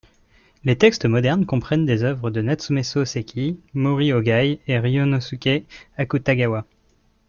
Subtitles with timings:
[0.63, 6.65] Les textes modernes comprennent des œuvres de Natsume Sōseki, Mori Ōgai et Ryūnosuke Akutagawa.